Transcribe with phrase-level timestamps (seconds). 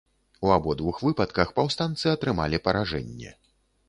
[0.45, 3.35] У абодвух выпадках паўстанцы атрымалі паражэнне.